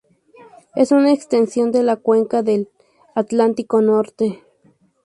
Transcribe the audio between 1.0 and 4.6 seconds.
extensión de la cuenca del Atlántico Norte.